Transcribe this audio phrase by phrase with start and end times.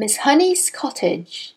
[0.00, 1.54] Miss Honey's cottage.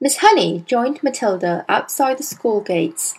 [0.00, 3.16] Miss Honey joined Matilda outside the school gates,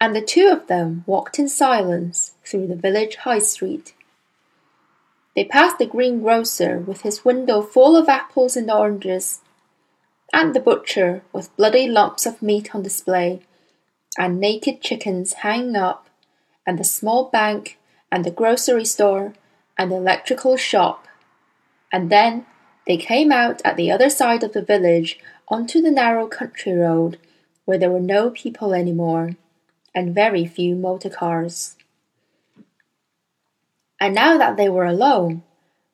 [0.00, 3.94] and the two of them walked in silence through the village high street.
[5.36, 9.42] They passed the greengrocer with his window full of apples and oranges,
[10.32, 13.42] and the butcher with bloody lumps of meat on display,
[14.18, 16.08] and naked chickens hanging up,
[16.66, 17.78] and the small bank,
[18.10, 19.32] and the grocery store,
[19.78, 21.06] and the electrical shop
[21.92, 22.46] and then
[22.86, 27.18] they came out at the other side of the village onto the narrow country road
[27.64, 29.30] where there were no people any more,
[29.94, 31.76] and very few motor cars.
[34.00, 35.42] And now that they were alone,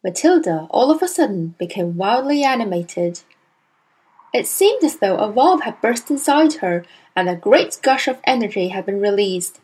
[0.04, 3.20] Matilda all of a sudden became wildly animated.
[4.32, 6.84] It seemed as though a valve had burst inside her
[7.16, 9.60] and a great gush of energy had been released.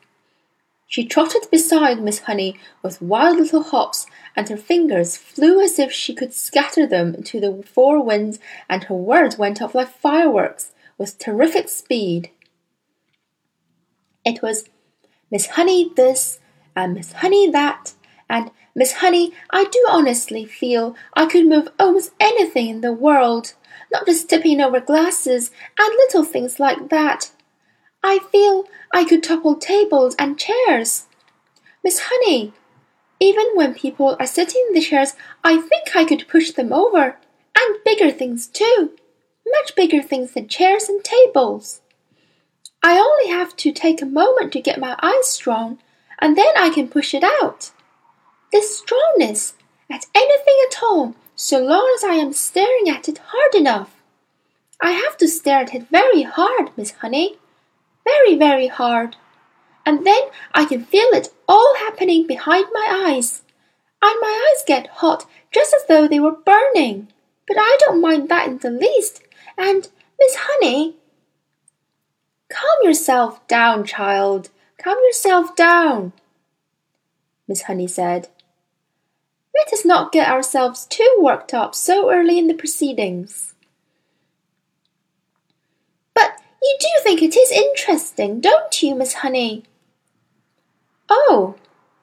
[0.93, 4.05] She trotted beside Miss Honey with wild little hops,
[4.37, 8.85] and her fingers flew as if she could scatter them to the four winds, and
[8.85, 12.31] her words went off like fireworks with terrific speed.
[14.23, 14.69] It was
[15.31, 16.41] Miss Honey this,
[16.77, 17.95] and Miss Honey that,
[18.29, 23.55] and Miss Honey, I do honestly feel I could move almost anything in the world,
[23.91, 27.31] not just tipping over glasses and little things like that.
[28.03, 31.07] I feel I could topple tables and chairs.
[31.85, 32.53] Miss Honey,
[33.21, 37.17] even when people are sitting in the chairs, I think I could push them over.
[37.57, 38.93] And bigger things too.
[39.47, 41.81] Much bigger things than chairs and tables.
[42.83, 45.79] I only have to take a moment to get my eyes strong,
[46.19, 47.71] and then I can push it out.
[48.51, 49.55] This strongness
[49.89, 54.03] at anything at all, so long as I am staring at it hard enough.
[54.81, 57.39] I have to stare at it very hard, Miss Honey
[58.05, 59.17] very, very hard.
[59.85, 60.23] And then
[60.55, 63.43] I can feel it all happening behind my eyes.
[64.01, 67.09] And my eyes get hot just as though they were burning.
[67.47, 69.23] But I don't mind that in the least.
[69.59, 69.89] And,
[70.19, 70.97] Miss Honey,
[72.49, 74.51] calm yourself down, child.
[74.83, 76.13] Calm yourself down,
[77.47, 78.29] Miss Honey said.
[79.55, 83.52] Let us not get ourselves too worked up so early in the proceedings.
[86.73, 89.65] You do think it is interesting, don't you, Miss Honey?
[91.11, 91.57] Oh,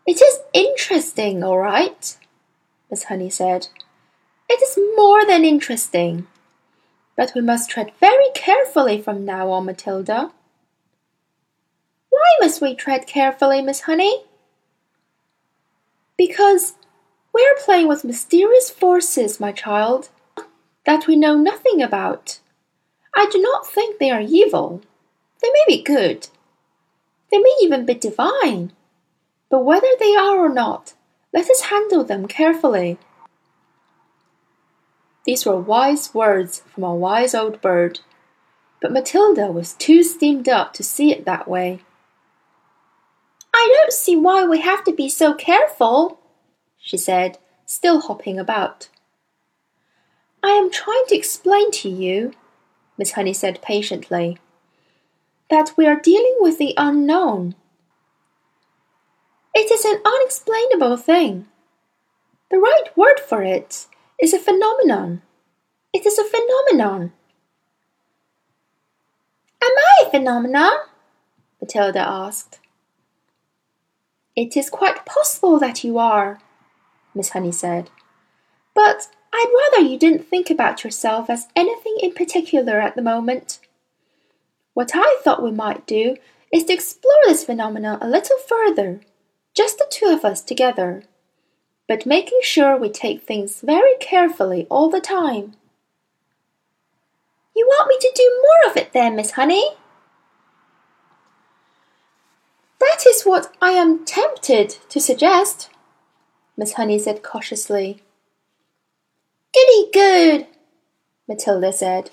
[0.06, 2.16] it is interesting, all right,
[2.92, 3.68] Miss Honey said.
[4.48, 6.28] It is more than interesting.
[7.18, 10.32] But we must tread very carefully from now on, Matilda.
[12.12, 14.24] Why must we tread carefully, Miss Honey?
[16.16, 16.76] Because
[17.34, 20.10] we are playing with mysterious forces, my child,
[20.86, 22.40] that we know nothing about.
[23.16, 24.82] I do not think they are evil.
[25.42, 26.28] They may be good.
[27.32, 28.72] They may even be divine.
[29.50, 30.94] But whether they are or not,
[31.34, 32.98] let us handle them carefully.
[35.26, 38.00] These were wise words from a wise old bird,
[38.82, 41.82] but Matilda was too steamed up to see it that way.
[43.54, 46.20] I don't see why we have to be so careful,
[46.80, 48.90] she said, still hopping about.
[50.42, 52.34] I am trying to explain to you
[53.00, 54.38] Miss Honey said patiently,
[55.50, 57.56] that we are dealing with the unknown.
[59.56, 61.48] It is an unexplainable thing.
[62.52, 63.88] The right word for it
[64.20, 65.22] is a phenomenon.
[65.94, 67.14] It is a phenomenon.
[69.64, 70.80] Am I a phenomenon?
[71.62, 72.60] Matilda asked.
[74.36, 76.40] It is quite possible that you are,
[77.16, 77.90] Miss Honey said.
[78.74, 83.60] But I'd rather you didn't think about yourself as anything in particular at the moment.
[84.74, 86.18] What I thought we might do
[86.52, 89.02] is to explore this phenomenon a little further,
[89.54, 91.04] just the two of us together,
[91.88, 95.54] but making sure we take things very carefully all the time.
[97.56, 99.70] You want me to do more of it then, Miss Honey?
[102.80, 105.70] That is what I am tempted to suggest,
[106.56, 108.02] Miss Honey said cautiously.
[109.92, 110.48] Good,
[111.28, 112.12] Matilda said.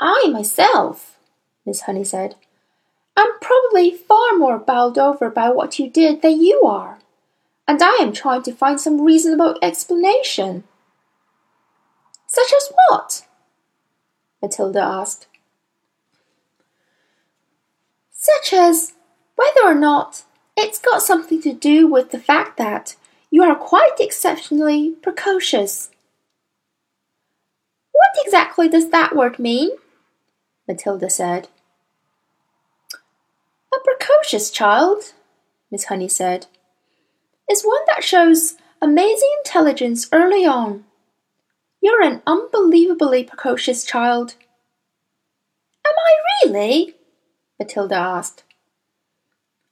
[0.00, 1.18] I myself,
[1.66, 2.36] Miss Honey said,
[3.16, 6.98] am probably far more bowled over by what you did than you are,
[7.66, 10.64] and I am trying to find some reasonable explanation.
[12.26, 13.26] Such as what?
[14.40, 15.26] Matilda asked.
[18.12, 18.92] Such as
[19.36, 20.24] whether or not
[20.56, 22.96] it's got something to do with the fact that
[23.30, 25.90] you are quite exceptionally precocious.
[27.98, 29.70] What exactly does that word mean?
[30.68, 31.48] Matilda said.
[33.74, 35.14] A precocious child,
[35.70, 36.46] Miss Honey said,
[37.50, 40.84] is one that shows amazing intelligence early on,
[41.80, 44.34] You're an unbelievably precocious child.
[45.84, 46.94] Am I really?
[47.58, 48.44] Matilda asked.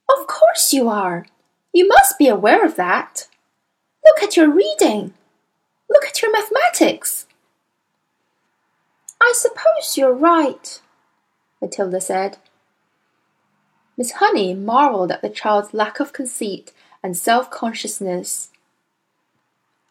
[0.09, 1.25] Of course you are.
[1.73, 3.27] You must be aware of that.
[4.03, 5.13] Look at your reading.
[5.89, 7.26] Look at your mathematics.
[9.21, 10.81] I suppose you're right,
[11.61, 12.37] Matilda said.
[13.97, 16.71] Miss Honey marvelled at the child's lack of conceit
[17.03, 18.51] and self consciousness.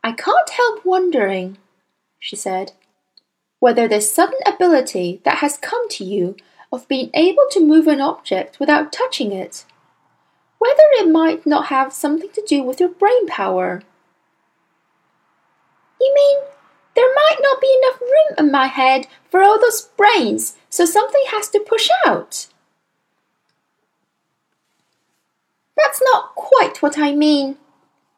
[0.04, 1.58] I can't help wondering,
[2.20, 2.72] she said,
[3.58, 6.36] whether this sudden ability that has come to you
[6.72, 9.64] of being able to move an object without touching it,
[10.58, 13.82] whether it might not have something to do with your brain power.
[16.00, 16.38] You mean
[16.96, 21.22] there might not be enough room in my head for all those brains, so something
[21.28, 22.48] has to push out?
[25.76, 27.58] That's not quite what I mean,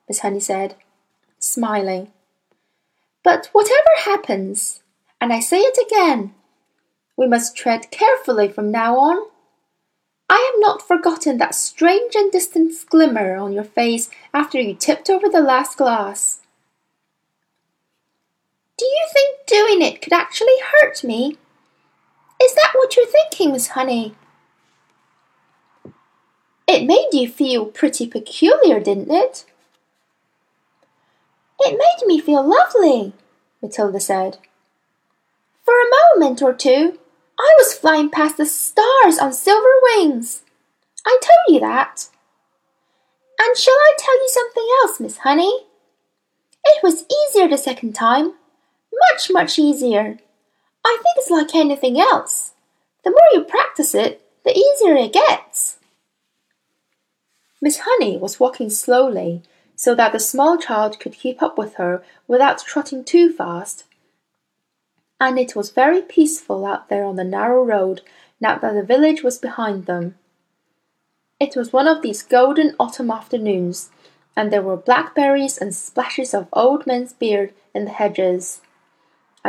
[0.09, 0.77] Miss Honey said,
[1.39, 2.13] smiling.
[3.25, 4.83] But whatever happens,
[5.21, 6.35] and I say it again,
[7.17, 9.27] we must tread carefully from now on.
[10.31, 15.11] I have not forgotten that strange and distant glimmer on your face after you tipped
[15.11, 16.41] over the last glass.
[18.79, 21.37] Do you think doing it could actually hurt me?
[22.41, 24.15] Is that what you're thinking, Miss Honey?
[26.69, 29.45] It made you feel pretty peculiar, didn't it?
[31.59, 33.15] It made me feel lovely,
[33.61, 34.39] Matilda said.
[35.65, 36.99] For a moment or two,
[37.39, 40.45] I was flying past the stars on silver wings.
[41.05, 42.09] I told you that.
[43.41, 45.67] And shall I tell you something else, Miss Honey?
[46.65, 48.35] It was easier the second time.
[49.11, 50.19] Much, much easier.
[50.85, 52.53] I think it's like anything else.
[53.05, 55.79] The more you practice it, the easier it gets.
[57.61, 59.43] Miss Honey was walking slowly
[59.77, 63.85] so that the small child could keep up with her without trotting too fast.
[65.21, 68.03] And it was very peaceful out there on the narrow road
[68.41, 70.17] now that the village was behind them.
[71.41, 73.91] It was one of these golden autumn afternoons,
[74.37, 78.61] and there were blackberries and splashes of old men's beard in the hedges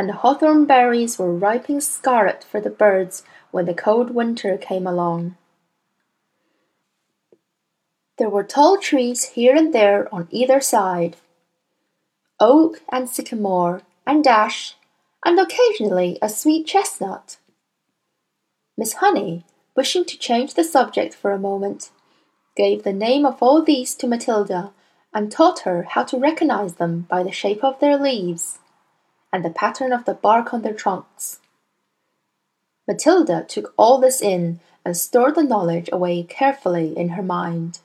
[0.00, 4.86] and the hawthorn berries were ripening scarlet for the birds when the cold winter came
[4.86, 5.36] along.
[8.16, 11.18] There were tall trees here and there on either side
[12.40, 14.74] oak and sycamore and ash,
[15.22, 17.36] and occasionally a sweet chestnut.
[18.78, 19.44] Miss Honey,
[19.76, 21.90] wishing to change the subject for a moment,
[22.56, 24.72] gave the name of all these to Matilda
[25.12, 28.60] and taught her how to recognize them by the shape of their leaves
[29.32, 31.38] and the pattern of the bark on their trunks.
[32.88, 37.80] Matilda took all this in and stored the knowledge away carefully in her mind.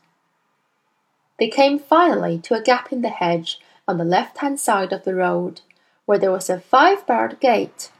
[1.37, 5.03] They came finally to a gap in the hedge on the left hand side of
[5.03, 5.61] the road,
[6.05, 7.91] where there was a five barred gate.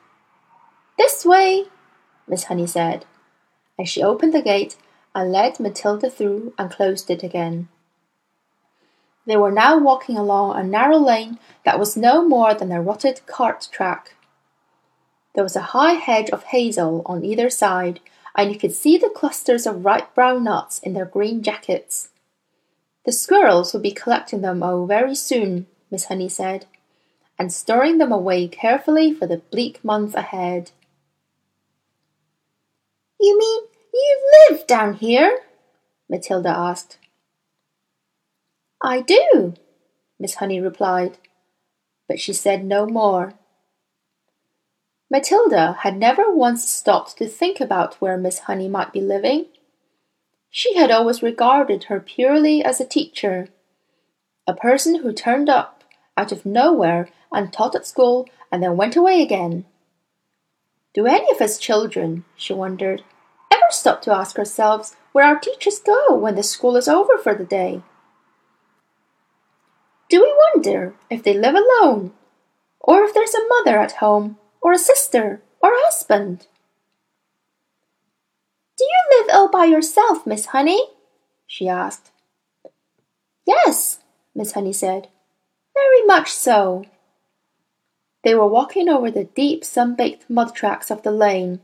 [0.98, 1.66] This way,
[2.28, 3.06] Miss Honey said,
[3.78, 4.78] and she opened the gate
[5.14, 7.68] and led Matilda through and closed it again.
[9.26, 13.26] They were now walking along a narrow lane that was no more than a rutted
[13.26, 14.16] cart track.
[15.34, 18.00] There was a high hedge of hazel on either side,
[18.36, 22.10] and you could see the clusters of ripe brown nuts in their green jackets.
[23.06, 26.66] The squirrels would be collecting them oh very soon, Miss Honey said,
[27.38, 30.72] and storing them away carefully for the bleak months ahead.
[33.20, 35.40] You mean you live down here?
[36.10, 36.98] Matilda asked.
[38.86, 39.56] I do,
[40.20, 41.18] Miss Honey replied,
[42.08, 43.34] but she said no more.
[45.10, 49.48] Matilda had never once stopped to think about where Miss Honey might be living.
[50.52, 53.48] She had always regarded her purely as a teacher,
[54.46, 55.84] a person who turned up
[56.16, 59.66] out of nowhere and taught at school and then went away again.
[60.94, 63.04] Do any of us children, she wondered,
[63.52, 67.34] ever stop to ask ourselves where our teachers go when the school is over for
[67.34, 67.82] the day?
[70.10, 72.14] Do we wonder if they live alone,
[72.80, 76.48] or if there's a mother at home, or a sister, or a husband?
[78.78, 80.82] Do you live all by yourself, Miss Honey?
[81.48, 82.12] she asked.
[83.46, 84.00] Yes,
[84.36, 85.08] Miss Honey said.
[85.74, 86.86] Very much so.
[88.24, 91.62] They were walking over the deep sun-baked mud tracks of the lane,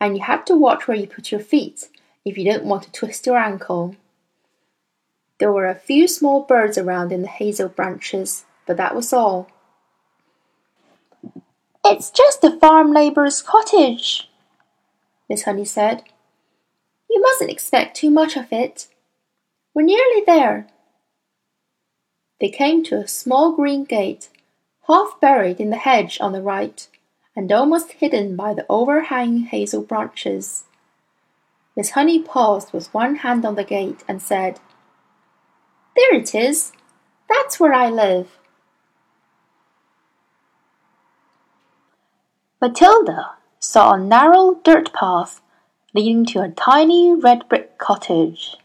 [0.00, 1.88] and you had to watch where you put your feet
[2.24, 3.96] if you didn't want to twist your ankle.
[5.42, 9.50] There were a few small birds around in the hazel branches, but that was all.
[11.84, 14.30] It's just a farm labourer's cottage,
[15.28, 16.04] Miss Honey said.
[17.10, 18.86] You mustn't expect too much of it.
[19.74, 20.68] We're nearly there.
[22.38, 24.28] They came to a small green gate,
[24.86, 26.86] half buried in the hedge on the right,
[27.34, 30.66] and almost hidden by the overhanging hazel branches.
[31.76, 34.60] Miss Honey paused with one hand on the gate and said,
[35.96, 36.72] There it is.
[37.28, 38.38] That's where I live.
[42.60, 45.40] Matilda saw a narrow dirt path
[45.94, 48.56] leading to a tiny red brick cottage.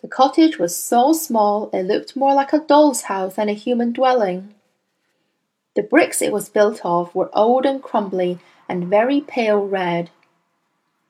[0.00, 3.92] The cottage was so small it looked more like a doll's house than a human
[3.92, 4.54] dwelling.
[5.74, 10.10] The bricks it was built of were old and crumbly and very pale red.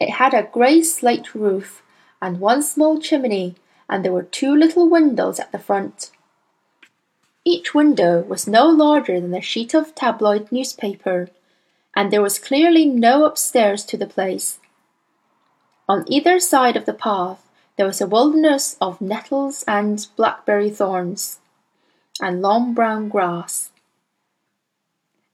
[0.00, 1.82] It had a grey slate roof
[2.20, 3.56] and one small chimney,
[3.90, 6.12] and there were two little windows at the front.
[7.44, 11.28] Each window was no larger than a sheet of tabloid newspaper,
[11.96, 14.60] and there was clearly no upstairs to the place.
[15.88, 17.42] On either side of the path
[17.76, 21.40] there was a wilderness of nettles and blackberry thorns,
[22.20, 23.72] and long brown grass.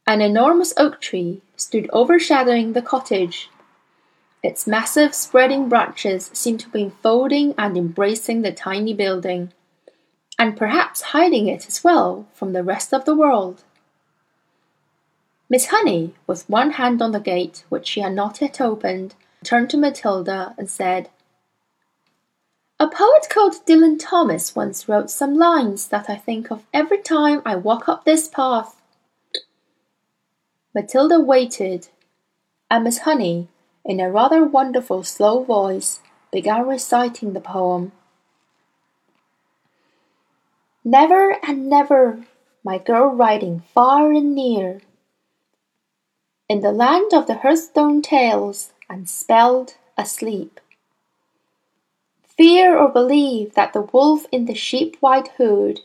[0.06, 3.50] An enormous oak tree stood overshadowing the cottage.
[4.46, 9.52] Its massive spreading branches seemed to be enfolding and embracing the tiny building,
[10.38, 13.64] and perhaps hiding it as well from the rest of the world.
[15.50, 19.68] Miss Honey, with one hand on the gate, which she had not yet opened, turned
[19.70, 21.10] to Matilda and said,
[22.78, 27.42] A poet called Dylan Thomas once wrote some lines that I think of every time
[27.44, 28.80] I walk up this path.
[30.72, 31.88] Matilda waited,
[32.70, 33.48] and Miss Honey,
[33.86, 36.00] in a rather wonderful slow voice,
[36.32, 37.92] began reciting the poem.
[40.84, 42.24] Never and never,
[42.64, 44.80] my girl riding far and near,
[46.48, 50.60] in the land of the hearthstone tales, and spelled asleep.
[52.36, 55.80] Fear or believe that the wolf in the sheep white hood,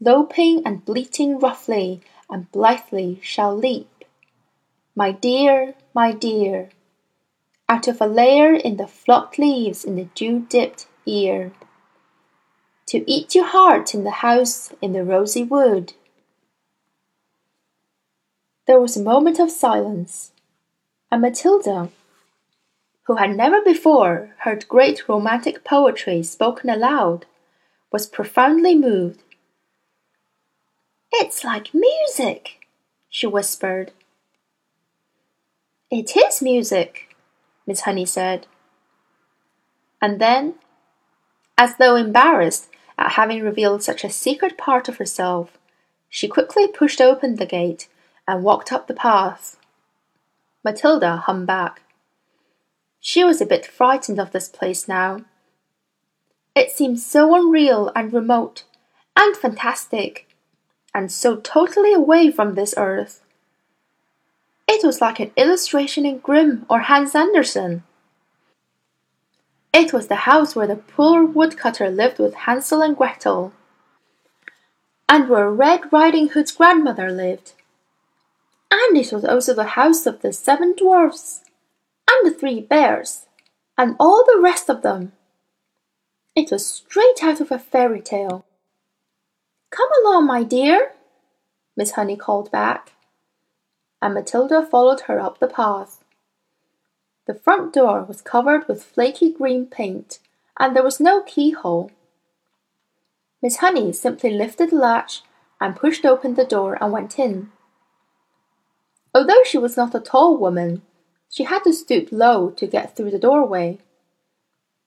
[0.00, 3.96] loping and bleating roughly and blithely, shall leap
[4.98, 6.70] my dear, my dear,
[7.68, 11.52] out of a lair in the flocked leaves in the dew dipped ear,
[12.86, 15.92] to eat your heart in the house in the rosy wood.
[18.66, 20.32] There was a moment of silence,
[21.10, 21.90] and Matilda,
[23.04, 27.26] who had never before heard great romantic poetry spoken aloud,
[27.92, 29.20] was profoundly moved.
[31.12, 32.66] It's like music,
[33.08, 33.92] she whispered.
[35.90, 37.05] It is music,
[37.66, 38.46] Miss Honey said.
[40.00, 40.54] And then,
[41.58, 42.68] as though embarrassed
[42.98, 45.58] at having revealed such a secret part of herself,
[46.08, 47.88] she quickly pushed open the gate
[48.28, 49.56] and walked up the path.
[50.64, 51.82] Matilda hung back.
[53.00, 55.20] She was a bit frightened of this place now.
[56.54, 58.64] It seemed so unreal and remote
[59.16, 60.26] and fantastic,
[60.94, 63.22] and so totally away from this earth.
[64.68, 67.84] It was like an illustration in Grimm or Hans Andersen.
[69.72, 73.52] It was the house where the poor woodcutter lived with Hansel and Gretel,
[75.08, 77.52] and where Red Riding Hood's grandmother lived.
[78.70, 81.42] And it was also the house of the seven dwarfs,
[82.10, 83.26] and the three bears,
[83.78, 85.12] and all the rest of them.
[86.34, 88.44] It was straight out of a fairy tale.
[89.70, 90.92] Come along, my dear,
[91.76, 92.92] Miss Honey called back
[94.00, 96.04] and Matilda followed her up the path.
[97.26, 100.20] The front door was covered with flaky green paint,
[100.58, 101.90] and there was no keyhole.
[103.42, 105.22] Miss Honey simply lifted the latch
[105.60, 107.50] and pushed open the door and went in.
[109.14, 110.82] Although she was not a tall woman,
[111.30, 113.78] she had to stoop low to get through the doorway.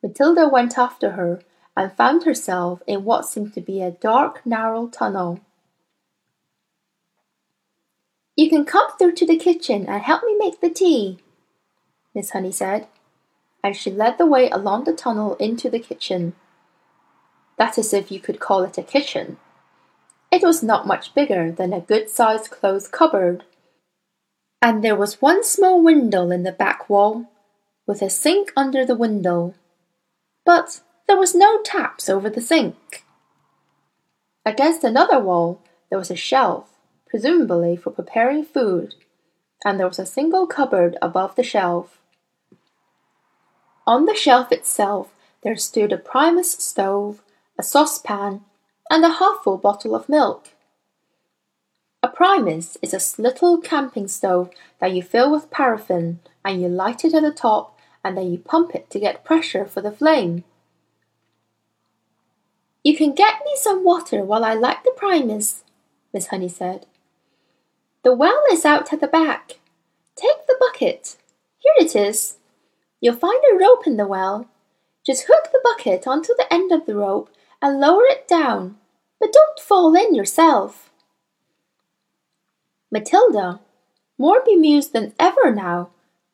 [0.01, 1.41] Matilda went after her
[1.75, 5.39] and found herself in what seemed to be a dark, narrow tunnel.
[8.39, 11.17] You can come through to the kitchen and help me make the tea,
[12.15, 12.87] Miss Honey said,
[13.61, 16.35] and she led the way along the tunnel into the kitchen.
[17.57, 19.39] That is if you could call it a kitchen.
[20.31, 23.43] It was not much bigger than a good-sized clothes cupboard,
[24.61, 27.29] and there was one small window in the back wall,
[27.85, 29.53] with a sink under the window.
[30.45, 33.03] But there was no taps over the sink.
[34.45, 36.68] Against another wall there was a shelf
[37.09, 38.95] presumably for preparing food,
[39.65, 41.99] and there was a single cupboard above the shelf.
[43.85, 45.11] On the shelf itself
[45.41, 47.21] there stood a Primus stove,
[47.57, 48.41] a saucepan,
[48.89, 50.49] and a half-full bottle of milk.
[52.01, 57.03] A Primus is a little camping stove that you fill with paraffin and you light
[57.03, 60.43] it at the top and then you pump it to get pressure for the flame.
[62.83, 65.63] You can get me some water while I light the Primus,
[66.13, 66.85] Miss Honey said
[68.03, 69.59] The well is out at the back.
[70.15, 71.17] Take the bucket.
[71.57, 72.37] Here it is.
[73.01, 74.47] You'll find a rope in the well.
[75.05, 77.29] Just hook the bucket onto the end of the rope
[77.61, 78.77] and lower it down,
[79.19, 80.91] but don't fall in yourself.
[82.91, 83.59] Matilda,
[84.17, 85.89] more bemused than ever now,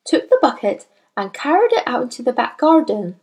[0.05, 3.19] took the bucket and carried it out into the back garden.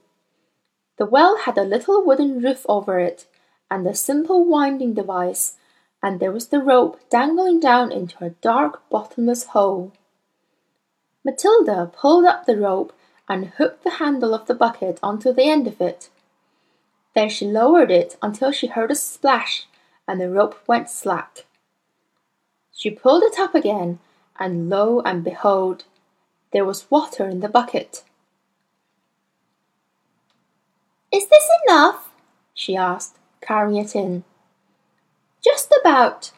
[0.98, 3.26] The well had a little wooden roof over it
[3.70, 5.56] and a simple winding device,
[6.02, 9.92] and there was the rope dangling down into a dark bottomless hole.
[11.24, 12.92] Matilda pulled up the rope
[13.28, 16.10] and hooked the handle of the bucket onto the end of it.
[17.14, 19.66] Then she lowered it until she heard a splash
[20.08, 21.46] and the rope went slack.
[22.72, 24.00] She pulled it up again,
[24.38, 25.84] and lo and behold,
[26.52, 28.02] there was water in the bucket.
[31.12, 32.10] Is this enough?
[32.54, 34.24] she asked, carrying it in.
[35.42, 36.30] Just about,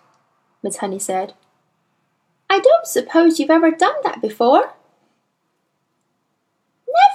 [0.62, 1.34] Miss Honey said.
[2.49, 4.73] I don't suppose you've ever done that before.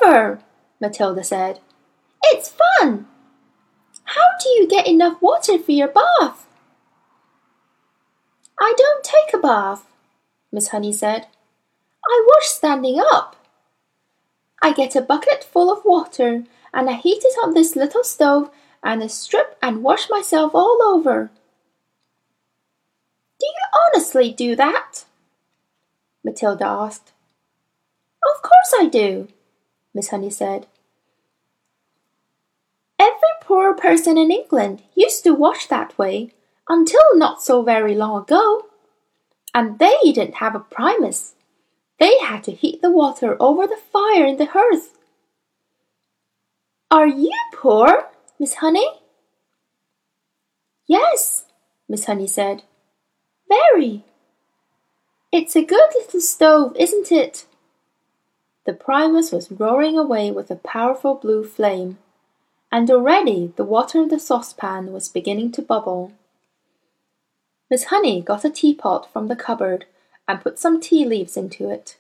[0.02, 0.40] Never,
[0.80, 1.60] Matilda said.
[2.24, 3.08] It's fun.
[4.04, 6.48] How do you get enough water for your bath?
[8.60, 9.86] I don't take a bath,
[10.52, 11.28] Miss Honey said.
[12.06, 13.36] I wash standing up.
[14.62, 16.44] I get a bucket full of water
[16.74, 18.50] and I heat it on this little stove
[18.84, 21.32] and I strip and wash myself all over.
[23.40, 25.06] Do you honestly do that?
[26.24, 27.14] Matilda asked.
[28.24, 29.30] Of course I do,
[29.94, 30.68] Miss Honey said.
[33.00, 36.34] Every poor person in England used to wash that way
[36.68, 38.66] until not so very long ago.
[39.54, 41.34] And they didn't have a primus.
[42.00, 44.98] They had to heat the water over the fire in the hearth.
[46.92, 48.10] Are you poor,
[48.40, 48.88] Miss Honey?
[50.88, 51.46] Yes,
[51.88, 52.64] Miss Honey said.
[53.50, 54.04] Very.
[55.32, 57.46] It's a good little stove, isn't it?
[58.66, 61.98] The Primus was roaring away with a powerful blue flame,
[62.72, 66.14] and already the water in the saucepan was beginning to bubble.
[67.70, 69.86] Miss Honey got a teapot from the cupboard
[70.28, 71.98] and put some tea leaves into it.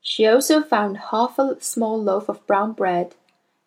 [0.00, 3.14] She also found half a small loaf of brown bread.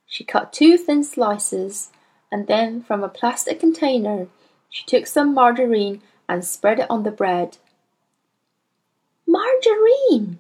[0.08, 1.92] She cut two thin slices,
[2.32, 4.28] and then from a plastic container
[4.70, 7.58] she took some margarine and spread it on the bread.
[9.28, 10.40] Margarine!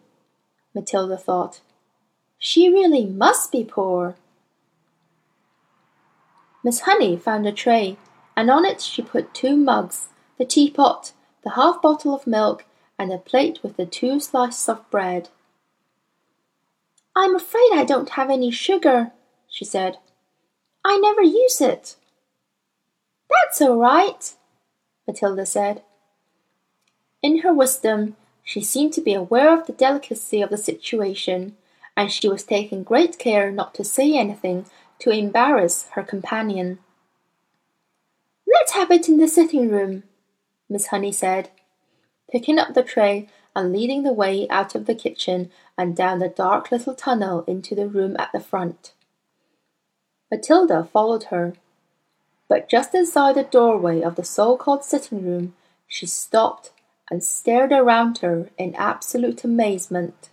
[0.74, 1.62] Matilda thought.
[2.38, 4.16] She really must be poor.
[6.64, 7.98] Miss Honey found a tray,
[8.36, 12.66] and on it she put two mugs, the teapot, the half bottle of milk,
[12.98, 15.30] and a plate with the two slices of bread.
[17.16, 19.12] I'm afraid I don't have any sugar,
[19.48, 19.98] she said.
[20.86, 21.96] I never use it.
[23.30, 24.34] That's all right,
[25.08, 25.84] Matilda said.
[27.22, 31.56] In her wisdom, she seemed to be aware of the delicacy of the situation,
[31.96, 34.66] and she was taking great care not to say anything
[35.00, 36.80] to embarrass her companion.
[38.46, 40.04] Let's have it in the sitting room,
[40.70, 41.50] Miss Honey said,
[42.32, 46.30] picking up the tray and leading the way out of the kitchen and down the
[46.30, 48.94] dark little tunnel into the room at the front.
[50.32, 51.54] Matilda followed her,
[52.48, 55.56] but just inside the doorway of the so-called sitting room,
[55.88, 56.72] she stopped
[57.10, 60.30] and stared around her in absolute amazement.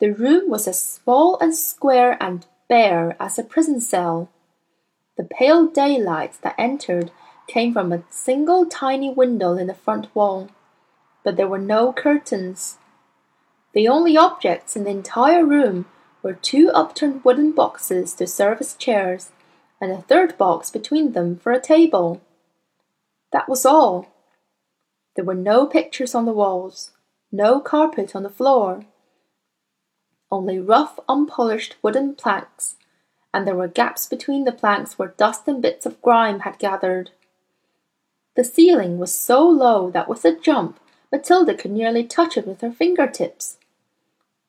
[0.00, 4.28] The room was as small and square and bare as a prison cell.
[5.16, 7.10] The pale daylight that entered
[7.46, 10.48] came from a single tiny window in the front wall,
[11.22, 12.78] but there were no curtains.
[13.72, 15.86] The only objects in the entire room
[16.22, 19.30] were two upturned wooden boxes to serve as chairs,
[19.84, 22.22] and a third box between them for a table.
[23.32, 24.08] That was all.
[25.14, 26.92] There were no pictures on the walls,
[27.30, 28.86] no carpet on the floor,
[30.30, 32.76] only rough, unpolished wooden planks,
[33.32, 37.10] and there were gaps between the planks where dust and bits of grime had gathered.
[38.36, 40.80] The ceiling was so low that with a jump
[41.12, 43.58] Matilda could nearly touch it with her fingertips.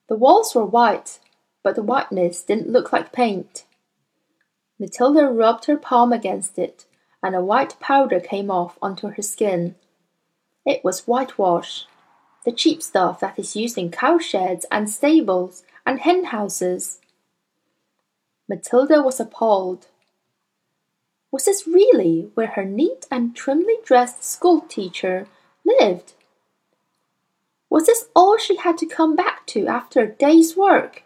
[0.07, 1.19] The walls were white,
[1.61, 3.65] but the whiteness didn't look like paint.
[4.79, 6.85] Matilda rubbed her palm against it,
[7.23, 9.75] and a white powder came off onto her skin.
[10.65, 11.85] It was whitewash,
[12.43, 16.99] the cheap stuff that is used in cowsheds and stables and hen houses.
[18.47, 19.87] Matilda was appalled.
[21.31, 25.27] Was this really where her neat and trimly dressed school teacher
[25.65, 26.13] lived?
[27.69, 31.03] Was this all she had to come back to after a day's work?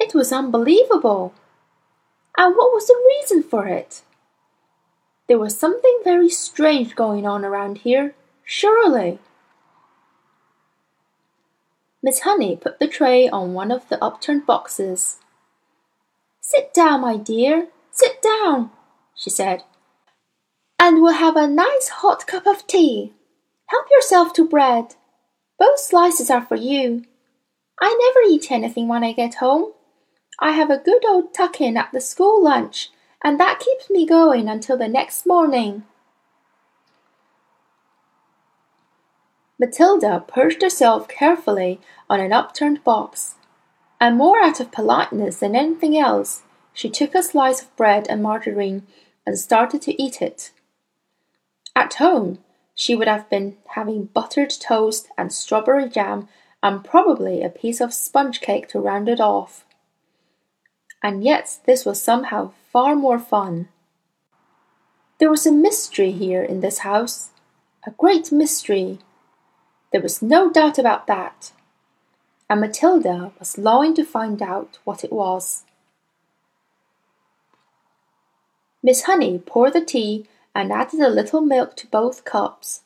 [0.00, 1.34] It was unbelievable.
[2.36, 4.02] And what was the reason for it?
[5.28, 8.14] There was something very strange going on around here
[8.44, 9.18] surely.
[12.02, 15.18] Miss Honey put the tray on one of the upturned boxes.
[16.40, 18.70] Sit down, my dear, sit down,
[19.14, 19.62] she said,
[20.78, 23.12] and we'll have a nice hot cup of tea.
[23.66, 24.96] Help yourself to bread.
[25.58, 27.04] Both slices are for you.
[27.80, 29.72] I never eat anything when I get home.
[30.42, 32.90] I have a good old tuck in at the school lunch,
[33.22, 35.84] and that keeps me going until the next morning.
[39.56, 43.36] Matilda perched herself carefully on an upturned box,
[44.00, 48.20] and more out of politeness than anything else, she took a slice of bread and
[48.20, 48.84] margarine
[49.24, 50.50] and started to eat it.
[51.76, 52.40] At home,
[52.74, 56.26] she would have been having buttered toast and strawberry jam
[56.64, 59.64] and probably a piece of sponge cake to round it off.
[61.02, 63.68] And yet this was somehow far more fun.
[65.18, 67.30] There was a mystery here in this house,
[67.86, 68.98] a great mystery
[69.92, 71.52] there was no doubt about that,
[72.48, 75.64] and Matilda was longing to find out what it was.
[78.82, 82.80] Miss Honey poured the tea and added a little milk to both cups.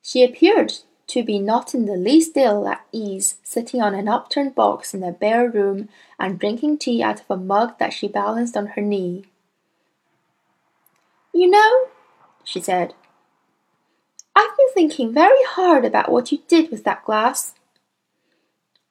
[0.00, 0.74] She appeared
[1.10, 5.02] to be not in the least ill at ease sitting on an upturned box in
[5.02, 8.80] a bare room and drinking tea out of a mug that she balanced on her
[8.80, 9.24] knee.
[11.32, 11.88] You know,
[12.44, 12.94] she said,
[14.36, 17.54] I've been thinking very hard about what you did with that glass.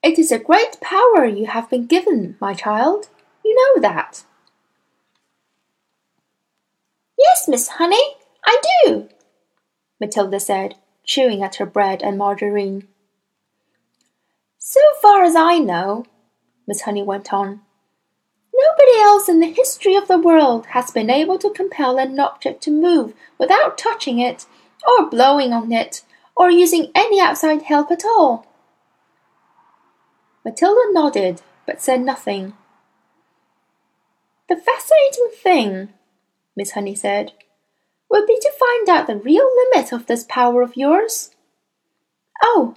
[0.03, 3.09] It is a great power you have been given, my child.
[3.43, 4.23] You know that.
[7.17, 9.09] Yes, Miss Honey, I do,
[9.99, 10.75] Matilda said,
[11.09, 12.87] chewing at her bread and margarine.
[14.59, 16.05] So far as I know,
[16.67, 17.61] Miss Honey went on,
[18.53, 22.61] nobody else in the history of the world has been able to compel an object
[22.63, 24.45] to move without touching it
[24.87, 26.03] or blowing on it,
[26.37, 28.45] or using any outside help at all.
[30.45, 32.53] Matilda nodded, but said nothing.
[34.47, 35.89] The fascinating thing,
[36.55, 37.33] Miss Honey said,
[38.09, 41.31] would be to find out the real limit of this power of yours.
[42.43, 42.75] Oh,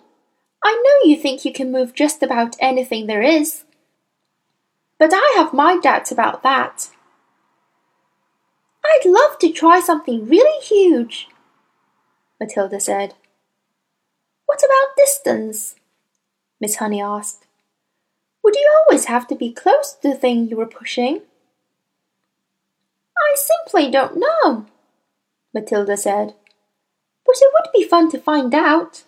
[0.65, 3.65] I know you think you can move just about anything there is,
[4.99, 6.91] but I have my doubts about that.
[8.85, 11.29] I'd love to try something really huge,
[12.41, 13.15] Matilda said.
[14.47, 15.77] What about distance?
[16.61, 17.47] Miss Honey asked.
[18.45, 21.23] Would you always have to be close to the thing you were pushing?
[23.17, 24.67] I simply don't know,
[25.55, 26.35] Matilda said.
[27.25, 29.05] But it would be fun to find out.